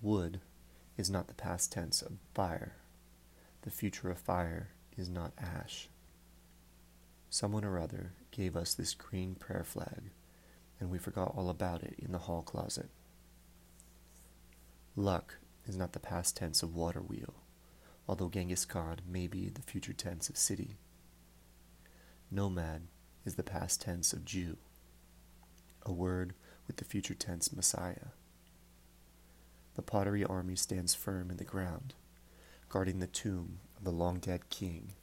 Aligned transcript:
Wood 0.00 0.40
is 0.96 1.10
not 1.10 1.26
the 1.26 1.34
past 1.34 1.72
tense 1.72 2.02
of 2.02 2.12
fire. 2.34 2.76
The 3.62 3.70
future 3.70 4.10
of 4.10 4.18
fire 4.18 4.68
is 4.96 5.08
not 5.08 5.32
ash. 5.38 5.88
Someone 7.30 7.64
or 7.64 7.78
other 7.78 8.12
gave 8.30 8.56
us 8.56 8.74
this 8.74 8.94
green 8.94 9.34
prayer 9.34 9.64
flag, 9.64 10.10
and 10.78 10.90
we 10.90 10.98
forgot 10.98 11.34
all 11.36 11.50
about 11.50 11.82
it 11.82 11.94
in 11.98 12.12
the 12.12 12.18
hall 12.18 12.42
closet. 12.42 12.88
Luck 14.94 15.36
is 15.66 15.76
not 15.76 15.92
the 15.92 16.00
past 16.00 16.36
tense 16.36 16.62
of 16.62 16.74
water 16.74 17.00
wheel, 17.00 17.34
although 18.08 18.28
Genghis 18.28 18.64
Khan 18.64 18.96
may 19.06 19.26
be 19.26 19.48
the 19.48 19.62
future 19.62 19.92
tense 19.92 20.28
of 20.28 20.36
city. 20.36 20.76
Nomad 22.30 22.82
is 23.24 23.34
the 23.34 23.42
past 23.42 23.80
tense 23.80 24.12
of 24.12 24.24
Jew, 24.24 24.56
a 25.84 25.92
word 25.92 26.34
with 26.66 26.76
the 26.76 26.84
future 26.84 27.14
tense 27.14 27.52
Messiah. 27.52 28.12
The 29.78 29.82
pottery 29.82 30.24
army 30.24 30.56
stands 30.56 30.96
firm 30.96 31.30
in 31.30 31.36
the 31.36 31.44
ground, 31.44 31.94
guarding 32.68 32.98
the 32.98 33.06
tomb 33.06 33.60
of 33.76 33.84
the 33.84 33.92
long 33.92 34.18
dead 34.18 34.50
king. 34.50 34.94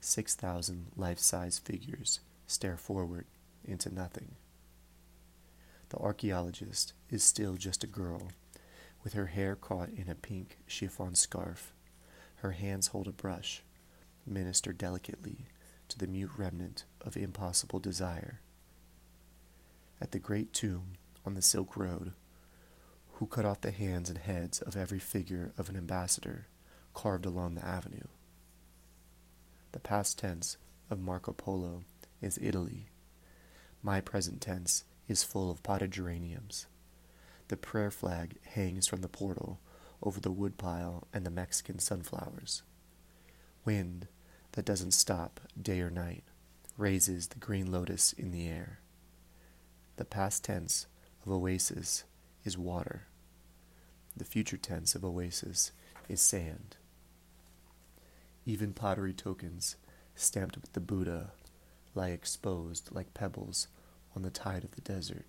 Six 0.00 0.34
thousand 0.34 0.86
life 0.96 1.20
size 1.20 1.60
figures 1.60 2.18
stare 2.48 2.76
forward 2.76 3.26
into 3.64 3.94
nothing. 3.94 4.32
The 5.90 5.98
archaeologist 5.98 6.92
is 7.08 7.22
still 7.22 7.54
just 7.54 7.84
a 7.84 7.86
girl, 7.86 8.32
with 9.04 9.12
her 9.12 9.26
hair 9.26 9.54
caught 9.54 9.90
in 9.90 10.08
a 10.08 10.16
pink 10.16 10.58
chiffon 10.66 11.14
scarf. 11.14 11.72
Her 12.38 12.50
hands 12.50 12.88
hold 12.88 13.06
a 13.06 13.12
brush, 13.12 13.62
minister 14.26 14.72
delicately 14.72 15.46
to 15.86 15.98
the 16.00 16.08
mute 16.08 16.32
remnant 16.36 16.84
of 17.00 17.16
impossible 17.16 17.78
desire. 17.78 18.40
At 20.00 20.10
the 20.10 20.18
great 20.18 20.52
tomb 20.52 20.94
on 21.24 21.34
the 21.34 21.42
Silk 21.42 21.76
Road, 21.76 22.12
who 23.24 23.28
cut 23.28 23.46
off 23.46 23.62
the 23.62 23.70
hands 23.70 24.10
and 24.10 24.18
heads 24.18 24.60
of 24.60 24.76
every 24.76 24.98
figure 24.98 25.54
of 25.56 25.70
an 25.70 25.76
ambassador 25.78 26.46
carved 26.92 27.24
along 27.24 27.54
the 27.54 27.64
avenue. 27.64 28.06
The 29.72 29.80
past 29.80 30.18
tense 30.18 30.58
of 30.90 31.00
Marco 31.00 31.32
Polo 31.32 31.84
is 32.20 32.38
Italy. 32.42 32.90
My 33.82 34.02
present 34.02 34.42
tense 34.42 34.84
is 35.08 35.22
full 35.22 35.50
of 35.50 35.62
potted 35.62 35.90
geraniums. 35.90 36.66
The 37.48 37.56
prayer 37.56 37.90
flag 37.90 38.36
hangs 38.44 38.86
from 38.86 39.00
the 39.00 39.08
portal 39.08 39.58
over 40.02 40.20
the 40.20 40.30
woodpile 40.30 41.08
and 41.10 41.24
the 41.24 41.30
Mexican 41.30 41.78
sunflowers. 41.78 42.60
Wind 43.64 44.06
that 44.52 44.66
doesn't 44.66 44.92
stop 44.92 45.40
day 45.58 45.80
or 45.80 45.88
night 45.88 46.24
raises 46.76 47.28
the 47.28 47.38
green 47.38 47.72
lotus 47.72 48.12
in 48.12 48.32
the 48.32 48.46
air. 48.46 48.80
The 49.96 50.04
past 50.04 50.44
tense 50.44 50.86
of 51.24 51.32
oasis 51.32 52.04
is 52.44 52.58
water. 52.58 53.06
The 54.16 54.24
future 54.24 54.56
tense 54.56 54.94
of 54.94 55.04
oasis 55.04 55.72
is 56.08 56.20
sand. 56.20 56.76
Even 58.46 58.72
pottery 58.72 59.12
tokens 59.12 59.76
stamped 60.14 60.56
with 60.56 60.72
the 60.72 60.80
Buddha 60.80 61.32
lie 61.94 62.10
exposed 62.10 62.90
like 62.92 63.14
pebbles 63.14 63.68
on 64.14 64.22
the 64.22 64.30
tide 64.30 64.64
of 64.64 64.72
the 64.72 64.80
desert. 64.80 65.26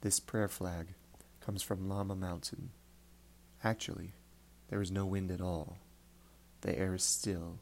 This 0.00 0.20
prayer 0.20 0.48
flag 0.48 0.94
comes 1.40 1.62
from 1.62 1.88
Lama 1.88 2.14
Mountain. 2.14 2.70
Actually, 3.62 4.12
there 4.68 4.80
is 4.80 4.90
no 4.90 5.04
wind 5.04 5.30
at 5.30 5.40
all. 5.40 5.78
The 6.60 6.78
air 6.78 6.94
is 6.94 7.02
still. 7.02 7.58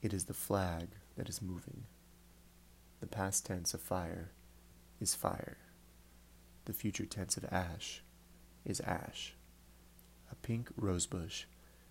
It 0.00 0.12
is 0.12 0.24
the 0.24 0.34
flag 0.34 0.88
that 1.16 1.28
is 1.28 1.42
moving. 1.42 1.84
The 3.00 3.06
past 3.06 3.46
tense 3.46 3.74
of 3.74 3.80
fire 3.80 4.32
is 5.00 5.14
fire. 5.14 5.58
The 6.64 6.72
future 6.72 7.06
tense 7.06 7.36
of 7.36 7.44
ash 7.52 8.02
is 8.64 8.80
ash. 8.80 9.34
A 10.30 10.34
pink 10.34 10.70
rosebush 10.76 11.44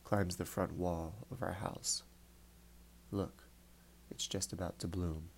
climbs 0.03 0.35
the 0.35 0.45
front 0.45 0.73
wall 0.73 1.27
of 1.31 1.41
our 1.41 1.53
house. 1.53 2.03
Look, 3.11 3.43
it's 4.09 4.27
just 4.27 4.53
about 4.53 4.79
to 4.79 4.87
bloom. 4.87 5.29